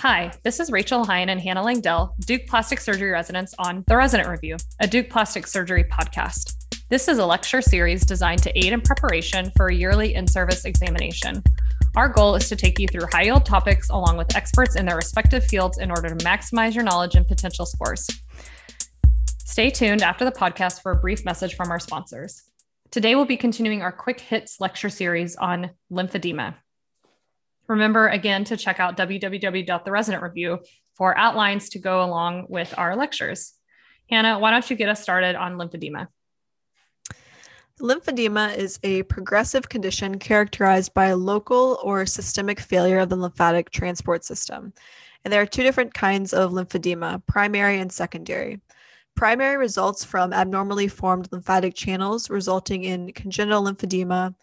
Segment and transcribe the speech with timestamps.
[0.00, 4.30] Hi, this is Rachel Hine and Hannah Langdell, Duke Plastic Surgery residents on The Resident
[4.30, 6.54] Review, a Duke Plastic Surgery podcast.
[6.88, 10.64] This is a lecture series designed to aid in preparation for a yearly in service
[10.64, 11.42] examination.
[11.96, 14.96] Our goal is to take you through high yield topics along with experts in their
[14.96, 18.08] respective fields in order to maximize your knowledge and potential scores.
[19.44, 22.44] Stay tuned after the podcast for a brief message from our sponsors.
[22.90, 26.54] Today, we'll be continuing our quick hits lecture series on lymphedema.
[27.70, 30.58] Remember again to check out www.theresidentReview
[30.96, 33.52] for outlines to go along with our lectures.
[34.10, 36.08] Hannah, why don't you get us started on lymphedema?
[37.80, 44.24] Lymphedema is a progressive condition characterized by local or systemic failure of the lymphatic transport
[44.24, 44.72] system.
[45.24, 48.60] And there are two different kinds of lymphedema primary and secondary.
[49.14, 54.34] Primary results from abnormally formed lymphatic channels, resulting in congenital lymphedema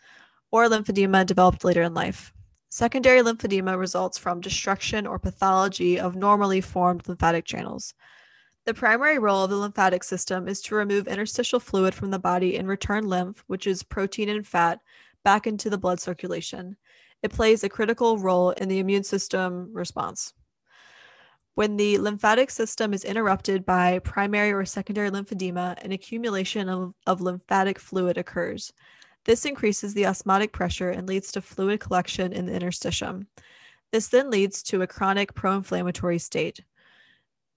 [0.49, 2.31] or lymphedema developed later in life.
[2.69, 7.93] Secondary lymphedema results from destruction or pathology of normally formed lymphatic channels.
[8.65, 12.57] The primary role of the lymphatic system is to remove interstitial fluid from the body
[12.57, 14.81] and return lymph, which is protein and fat,
[15.23, 16.75] back into the blood circulation.
[17.23, 20.33] It plays a critical role in the immune system response.
[21.55, 27.21] When the lymphatic system is interrupted by primary or secondary lymphedema, an accumulation of, of
[27.21, 28.73] lymphatic fluid occurs.
[29.27, 33.27] This increases the osmotic pressure and leads to fluid collection in the interstitium.
[33.91, 36.61] This then leads to a chronic pro inflammatory state.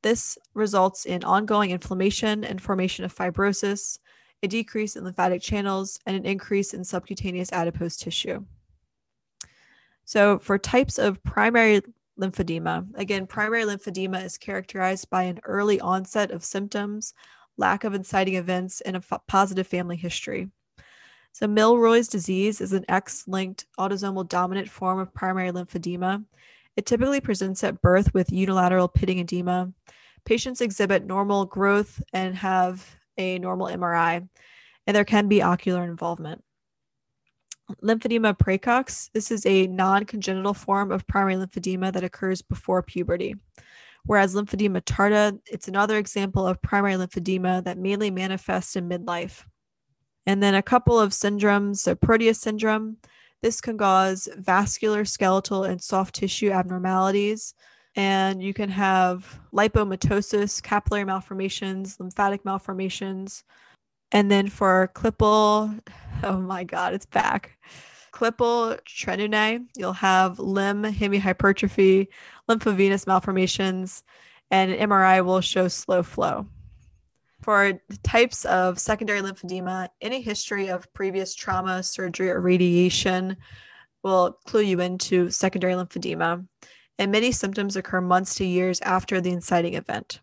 [0.02, 4.00] This results in ongoing inflammation and formation of fibrosis,
[4.42, 8.44] a decrease in lymphatic channels, and an increase in subcutaneous adipose tissue.
[10.04, 11.82] So, for types of primary
[12.18, 17.14] lymphedema, again, primary lymphedema is characterized by an early onset of symptoms,
[17.56, 20.50] lack of inciting events, and a f- positive family history.
[21.32, 26.24] So, Milroy's disease is an X linked autosomal dominant form of primary lymphedema.
[26.76, 29.72] It typically presents at birth with unilateral pitting edema.
[30.24, 34.28] Patients exhibit normal growth and have a normal MRI,
[34.86, 36.42] and there can be ocular involvement.
[37.82, 43.34] Lymphedema praecox, this is a non congenital form of primary lymphedema that occurs before puberty.
[44.04, 49.44] Whereas lymphedema tarda, it's another example of primary lymphedema that mainly manifests in midlife.
[50.26, 51.78] And then a couple of syndromes.
[51.78, 52.96] So, Proteus syndrome.
[53.42, 57.54] This can cause vascular, skeletal, and soft tissue abnormalities.
[57.96, 63.42] And you can have lipomatosis, capillary malformations, lymphatic malformations.
[64.12, 65.80] And then for Klippel,
[66.22, 67.58] oh my God, it's back.
[68.12, 72.08] Klippel Trenaunay, you'll have limb hemihypertrophy,
[72.48, 74.02] lymphovenous malformations,
[74.50, 76.46] and an MRI will show slow flow.
[77.40, 83.36] For types of secondary lymphedema, any history of previous trauma, surgery, or radiation
[84.02, 86.46] will clue you into secondary lymphedema,
[86.98, 90.20] and many symptoms occur months to years after the inciting event.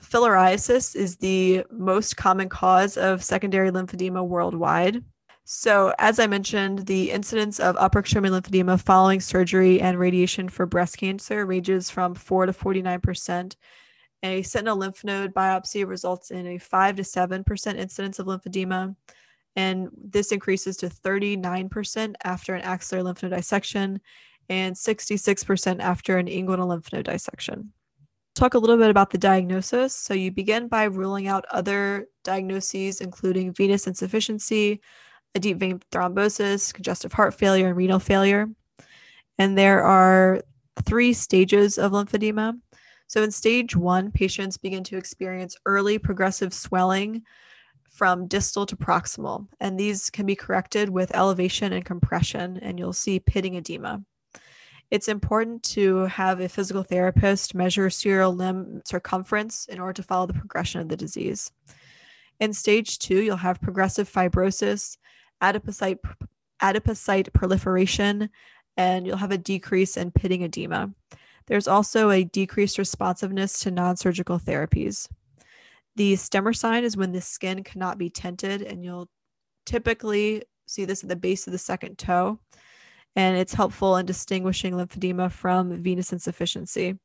[0.00, 5.02] Filariasis is the most common cause of secondary lymphedema worldwide.
[5.44, 10.64] So, as I mentioned, the incidence of upper extremity lymphedema following surgery and radiation for
[10.64, 13.56] breast cancer ranges from 4 to 49 percent
[14.24, 18.96] a sentinel lymph node biopsy results in a 5 to 7% incidence of lymphedema,
[19.54, 24.00] and this increases to 39% after an axillary lymph node dissection
[24.48, 27.72] and 66% after an inguinal lymph node dissection.
[28.34, 29.94] Talk a little bit about the diagnosis.
[29.94, 34.80] So, you begin by ruling out other diagnoses, including venous insufficiency,
[35.36, 38.48] a deep vein thrombosis, congestive heart failure, and renal failure.
[39.38, 40.42] And there are
[40.82, 42.58] three stages of lymphedema.
[43.06, 47.22] So, in stage one, patients begin to experience early progressive swelling
[47.90, 52.92] from distal to proximal, and these can be corrected with elevation and compression, and you'll
[52.92, 54.02] see pitting edema.
[54.90, 60.26] It's important to have a physical therapist measure serial limb circumference in order to follow
[60.26, 61.50] the progression of the disease.
[62.40, 64.96] In stage two, you'll have progressive fibrosis,
[65.42, 65.98] adipocyte,
[66.62, 68.28] adipocyte proliferation,
[68.76, 70.90] and you'll have a decrease in pitting edema.
[71.46, 75.08] There's also a decreased responsiveness to non surgical therapies.
[75.96, 79.08] The Stemmer sign is when the skin cannot be tented, and you'll
[79.66, 82.40] typically see this at the base of the second toe.
[83.16, 86.98] And it's helpful in distinguishing lymphedema from venous insufficiency.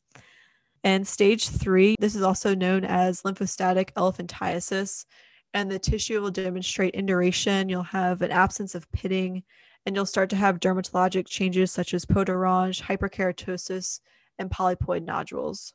[0.84, 5.06] And stage three, this is also known as lymphostatic elephantiasis,
[5.54, 7.70] and the tissue will demonstrate induration.
[7.70, 9.44] You'll have an absence of pitting,
[9.86, 14.00] and you'll start to have dermatologic changes such as peau d'orange, hyperkeratosis,
[14.40, 15.74] and polypoid nodules.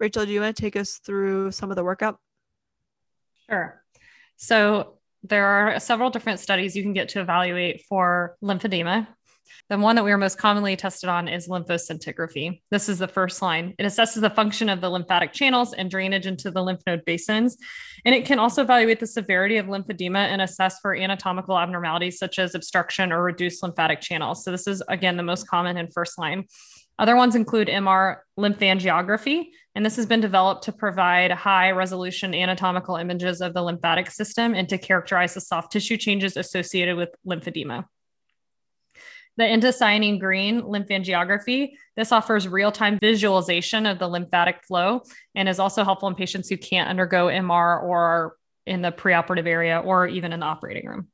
[0.00, 2.16] Rachel, do you want to take us through some of the workup?
[3.48, 3.82] Sure.
[4.36, 9.06] So there are several different studies you can get to evaluate for lymphedema.
[9.68, 12.60] The one that we are most commonly tested on is lymphoscintigraphy.
[12.70, 13.74] This is the first line.
[13.78, 17.56] It assesses the function of the lymphatic channels and drainage into the lymph node basins.
[18.04, 22.38] And it can also evaluate the severity of lymphedema and assess for anatomical abnormalities such
[22.38, 24.44] as obstruction or reduced lymphatic channels.
[24.44, 26.46] So, this is again the most common in first line.
[26.98, 32.96] Other ones include MR lymphangiography, and this has been developed to provide high resolution anatomical
[32.96, 37.86] images of the lymphatic system and to characterize the soft tissue changes associated with lymphedema.
[39.38, 45.02] The indocyanine green lymphangiography, this offers real-time visualization of the lymphatic flow
[45.34, 48.36] and is also helpful in patients who can't undergo MR or
[48.66, 51.08] in the preoperative area or even in the operating room.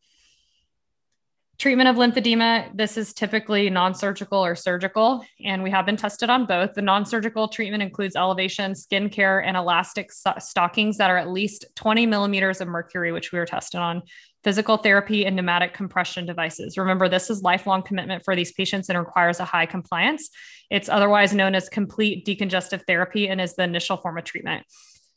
[1.58, 6.30] Treatment of lymphedema, this is typically non surgical or surgical, and we have been tested
[6.30, 6.74] on both.
[6.74, 11.64] The non surgical treatment includes elevation, skin care, and elastic stockings that are at least
[11.74, 14.02] 20 millimeters of mercury, which we were tested on,
[14.44, 16.78] physical therapy, and pneumatic compression devices.
[16.78, 20.30] Remember, this is lifelong commitment for these patients and requires a high compliance.
[20.70, 24.64] It's otherwise known as complete decongestive therapy and is the initial form of treatment.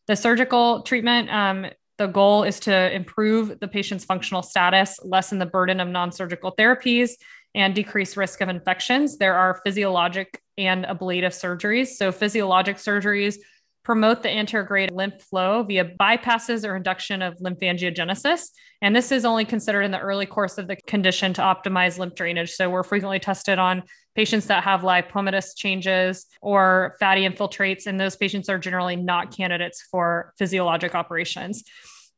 [0.08, 1.68] The surgical treatment um,
[2.02, 6.52] the goal is to improve the patient's functional status, lessen the burden of non surgical
[6.56, 7.12] therapies,
[7.54, 9.20] and decrease risk of infections.
[9.20, 11.90] There are physiologic and ablative surgeries.
[11.90, 13.36] So, physiologic surgeries
[13.84, 18.50] promote the anterograde lymph flow via bypasses or induction of lymphangiogenesis.
[18.82, 22.16] And this is only considered in the early course of the condition to optimize lymph
[22.16, 22.52] drainage.
[22.52, 23.84] So we're frequently tested on
[24.16, 29.84] patients that have lipomatous changes or fatty infiltrates, and those patients are generally not candidates
[29.90, 31.64] for physiologic operations.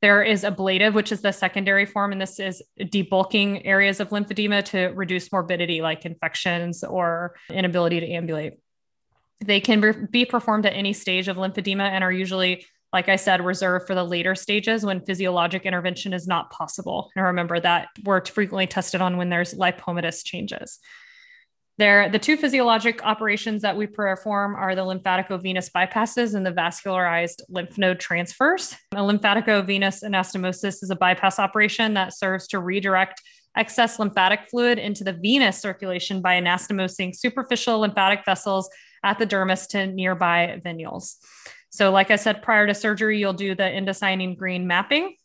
[0.03, 4.65] There is ablative, which is the secondary form, and this is debulking areas of lymphedema
[4.65, 8.55] to reduce morbidity like infections or inability to ambulate.
[9.39, 13.45] They can be performed at any stage of lymphedema and are usually, like I said,
[13.45, 17.09] reserved for the later stages when physiologic intervention is not possible.
[17.15, 20.79] And remember that we're frequently tested on when there's lipomatous changes.
[21.79, 27.41] There, the two physiologic operations that we perform are the lymphaticovenous bypasses and the vascularized
[27.49, 28.75] lymph node transfers.
[28.91, 33.21] A lymphaticovenous anastomosis is a bypass operation that serves to redirect
[33.55, 38.69] excess lymphatic fluid into the venous circulation by anastomosing superficial lymphatic vessels
[39.03, 41.15] at the dermis to nearby venules.
[41.69, 45.15] So, like I said, prior to surgery, you'll do the indocyanine green mapping.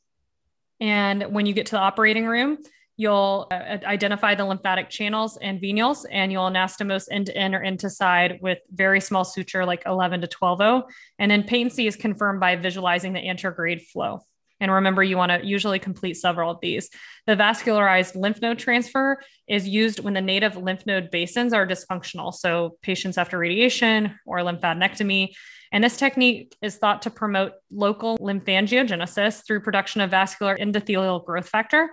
[0.80, 2.58] And when you get to the operating room,
[2.98, 7.62] you'll uh, identify the lymphatic channels and venules, and you'll anastomose end to end or
[7.62, 10.82] end to side with very small suture, like 11 to 12 O.
[11.18, 14.24] And then patency is confirmed by visualizing the anterograde flow.
[14.60, 16.90] And remember, you want to usually complete several of these.
[17.28, 22.34] The vascularized lymph node transfer is used when the native lymph node basins are dysfunctional.
[22.34, 25.34] So, patients after radiation or lymphadenectomy.
[25.70, 31.48] And this technique is thought to promote local lymphangiogenesis through production of vascular endothelial growth
[31.48, 31.90] factor.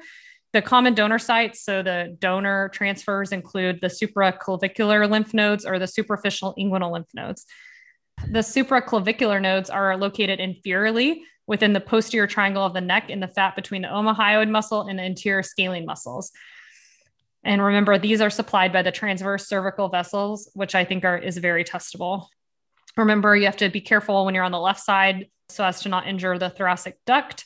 [0.55, 5.85] The common donor sites, so the donor transfers include the supraclavicular lymph nodes or the
[5.85, 7.45] superficial inguinal lymph nodes.
[8.25, 13.27] The supraclavicular nodes are located inferiorly within the posterior triangle of the neck in the
[13.27, 16.31] fat between the omohyoid muscle and the anterior scalene muscles.
[17.43, 21.37] And remember, these are supplied by the transverse cervical vessels, which I think are is
[21.37, 22.27] very testable.
[22.95, 25.89] Remember, you have to be careful when you're on the left side so as to
[25.89, 27.43] not injure the thoracic duct.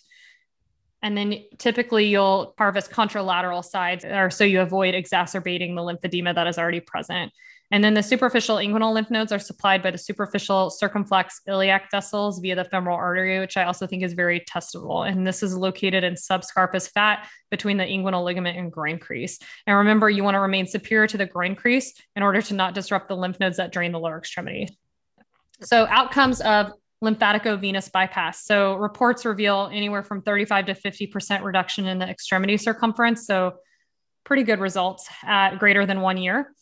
[1.02, 6.48] And then typically you'll harvest contralateral sides, or so you avoid exacerbating the lymphedema that
[6.48, 7.32] is already present.
[7.72, 12.40] And then the superficial inguinal lymph nodes are supplied by the superficial circumflex iliac vessels
[12.40, 15.08] via the femoral artery, which I also think is very testable.
[15.08, 19.38] And this is located in sub-Scarpa's fat between the inguinal ligament and groin crease.
[19.68, 22.74] And remember, you want to remain superior to the groin crease in order to not
[22.74, 24.68] disrupt the lymph nodes that drain the lower extremity.
[25.62, 26.72] So, outcomes of
[27.04, 28.46] lymphaticovenous bypass.
[28.46, 33.26] So, reports reveal anywhere from 35 to 50% reduction in the extremity circumference.
[33.26, 33.56] So,
[34.24, 36.54] pretty good results at greater than one year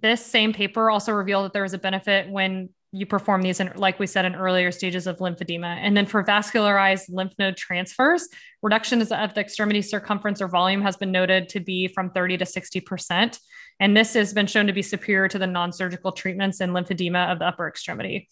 [0.00, 3.72] this same paper also revealed that there was a benefit when you perform these in,
[3.74, 5.76] like we said in earlier stages of lymphedema.
[5.80, 8.28] And then for vascularized lymph node transfers,
[8.62, 12.44] reductions of the extremity circumference or volume has been noted to be from 30 to
[12.44, 13.38] 60%.
[13.80, 17.32] And this has been shown to be superior to the non surgical treatments in lymphedema
[17.32, 18.28] of the upper extremity.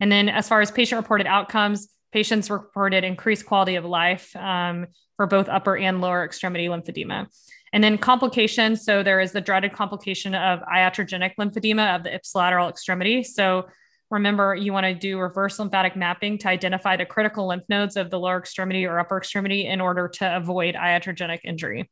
[0.00, 4.86] And then as far as patient reported outcomes, patients reported increased quality of life um,
[5.16, 7.26] for both upper and lower extremity lymphedema.
[7.72, 8.84] And then complications.
[8.84, 13.22] So there is the dreaded complication of iatrogenic lymphedema of the ipsilateral extremity.
[13.22, 13.68] So
[14.10, 18.10] remember, you want to do reverse lymphatic mapping to identify the critical lymph nodes of
[18.10, 21.88] the lower extremity or upper extremity in order to avoid iatrogenic injury.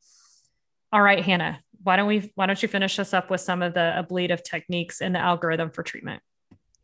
[0.93, 3.75] All right, Hannah, why don't we why don't you finish us up with some of
[3.75, 6.23] the ablative techniques in the algorithm for treatment?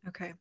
[0.07, 0.35] Okay.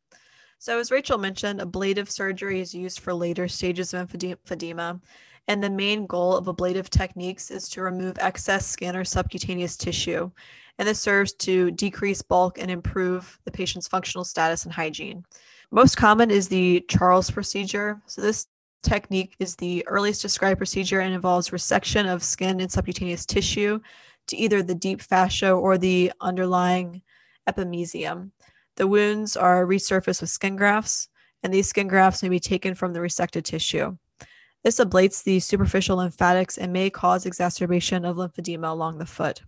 [0.63, 5.01] So, as Rachel mentioned, ablative surgery is used for later stages of lymphedema.
[5.49, 10.31] And the main goal of ablative techniques is to remove excess skin or subcutaneous tissue.
[10.79, 15.25] And this serves to decrease bulk and improve the patient's functional status and hygiene.
[15.69, 18.01] Most common is the Charles procedure.
[18.05, 18.47] So, this
[18.83, 23.81] technique is the earliest described procedure and involves resection of skin and subcutaneous tissue
[24.27, 27.01] to either the deep fascia or the underlying
[27.49, 28.31] epimysium.
[28.75, 31.09] The wounds are resurfaced with skin grafts,
[31.43, 33.97] and these skin grafts may be taken from the resected tissue.
[34.63, 39.41] This ablates the superficial lymphatics and may cause exacerbation of lymphedema along the foot.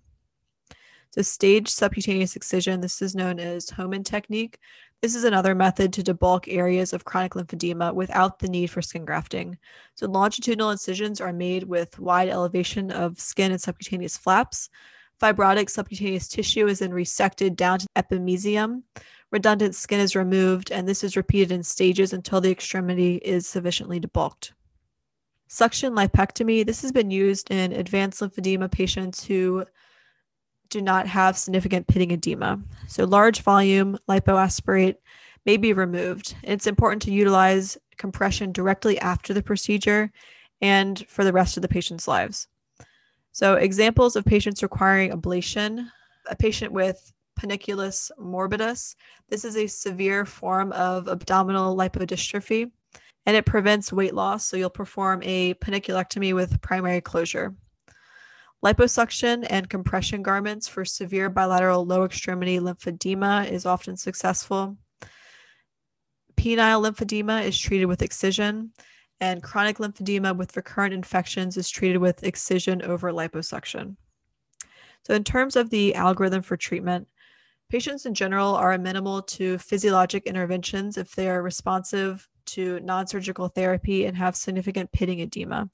[1.16, 4.60] Two stage subcutaneous excision, this is known as Homan technique.
[5.02, 9.06] This is another method to debulk areas of chronic lymphedema without the need for skin
[9.06, 9.58] grafting.
[9.96, 14.70] So, longitudinal incisions are made with wide elevation of skin and subcutaneous flaps.
[15.22, 18.84] Fibrotic subcutaneous tissue is then resected down to epimysium,
[19.32, 24.00] redundant skin is removed, and this is repeated in stages until the extremity is sufficiently
[24.00, 24.52] debulked.
[25.48, 29.66] Suction lipectomy, this has been used in advanced lymphedema patients who
[30.70, 32.60] do not have significant pitting edema.
[32.88, 34.96] So large volume lipoaspirate
[35.46, 36.36] may be removed.
[36.44, 40.12] It's important to utilize compression directly after the procedure
[40.62, 42.48] and for the rest of the patient's lives.
[43.32, 45.90] So examples of patients requiring ablation,
[46.30, 48.96] a patient with panniculus morbidus.
[49.30, 52.72] This is a severe form of abdominal lipodystrophy
[53.26, 54.46] and it prevents weight loss.
[54.46, 57.56] So you'll perform a panniculectomy with primary closure.
[58.64, 64.78] Liposuction and compression garments for severe bilateral low extremity lymphedema is often successful.
[66.36, 68.72] Penile lymphedema is treated with excision,
[69.20, 73.96] and chronic lymphedema with recurrent infections is treated with excision over liposuction.
[75.04, 77.08] So, in terms of the algorithm for treatment,
[77.70, 83.48] Patients in general are amenable to physiologic interventions if they are responsive to non surgical
[83.48, 85.70] therapy and have significant pitting edema.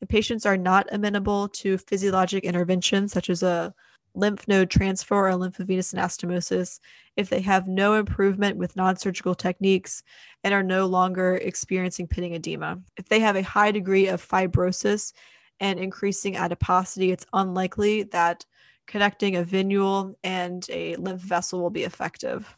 [0.00, 3.74] And patients are not amenable to physiologic interventions such as a
[4.14, 6.78] lymph node transfer or lymphovenous anastomosis
[7.16, 10.02] if they have no improvement with non surgical techniques
[10.44, 12.78] and are no longer experiencing pitting edema.
[12.96, 15.12] If they have a high degree of fibrosis
[15.60, 18.44] and increasing adiposity, it's unlikely that
[18.86, 22.54] connecting a venule and a lymph vessel will be effective.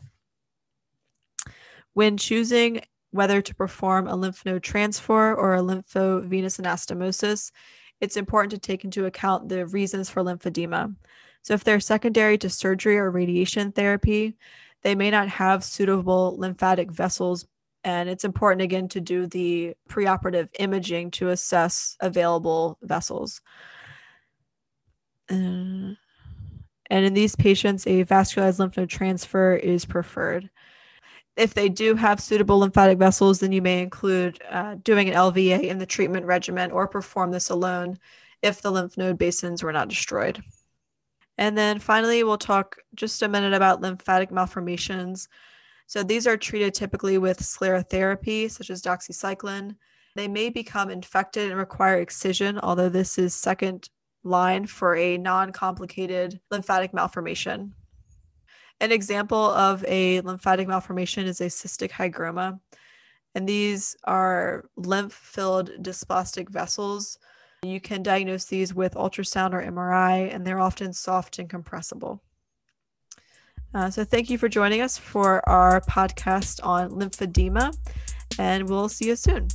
[1.95, 7.50] When choosing whether to perform a lymph node transfer or a lymphovenous anastomosis,
[8.00, 10.95] it's important to take into account the reasons for lymphedema.
[11.42, 14.37] So, if they're secondary to surgery or radiation therapy,
[14.83, 17.47] they may not have suitable lymphatic vessels.
[17.85, 23.40] And it's important again to do the preoperative imaging to assess available vessels.
[25.30, 25.95] Uh,
[26.90, 30.50] and in these patients, a vascularized lymph node transfer is preferred.
[31.37, 35.64] If they do have suitable lymphatic vessels, then you may include uh, doing an LVA
[35.64, 37.99] in the treatment regimen or perform this alone
[38.43, 40.43] if the lymph node basins were not destroyed.
[41.38, 45.28] And then finally, we'll talk just a minute about lymphatic malformations.
[45.87, 49.76] So these are treated typically with sclerotherapy, such as doxycycline.
[50.14, 53.90] They may become infected and require excision, although this is second
[54.26, 57.75] line for a non complicated lymphatic malformation.
[58.80, 62.61] An example of a lymphatic malformation is a cystic hygroma.
[63.35, 67.18] And these are lymph filled dysplastic vessels.
[67.62, 72.23] You can diagnose these with ultrasound or MRI, and they're often soft and compressible.
[73.75, 77.76] Uh, so, thank you for joining us for our podcast on lymphedema,
[78.38, 79.49] and we'll see you soon.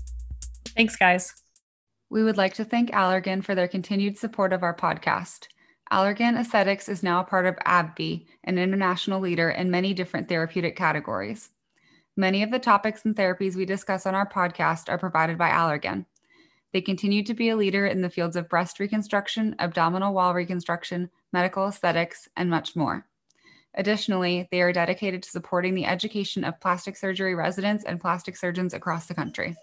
[0.75, 1.41] Thanks, guys.
[2.12, 5.48] We would like to thank Allergan for their continued support of our podcast.
[5.94, 10.75] Allergan Aesthetics is now a part of AbbVie, an international leader in many different therapeutic
[10.75, 11.51] categories.
[12.18, 16.06] Many of the topics and therapies we discuss on our podcast are provided by Allergan.
[16.74, 21.10] They continue to be a leader in the fields of breast reconstruction, abdominal wall reconstruction,
[21.32, 23.08] medical aesthetics, and much more.
[23.75, 28.74] Additionally, they are dedicated to supporting the education of plastic surgery residents and plastic surgeons
[28.74, 29.56] across the country.